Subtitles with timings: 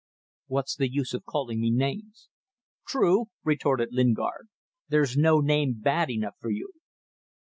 [0.47, 2.27] "What's the use of calling me names?"
[2.87, 4.47] "True," retorted Lingard
[4.89, 6.71] "there's no name bad enough for you."